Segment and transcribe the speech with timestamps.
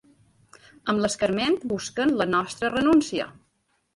[0.93, 3.31] Amb l’escarment busquen la nostra renúncia.